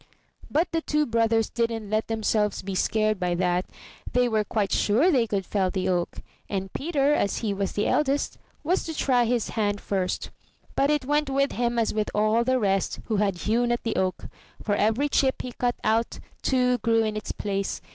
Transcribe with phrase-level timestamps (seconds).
[0.49, 3.65] But the two brothers didn't let themselves be scared by that;
[4.13, 8.39] they were quite sure they could fell the oak, and Peter, as he was eldest,
[8.63, 10.31] was to try his hand first;
[10.75, 13.95] but it went with him as with all the rest who had hewn at the
[13.95, 14.25] oak;
[14.63, 17.79] for every chip he cut out, two grew in its place.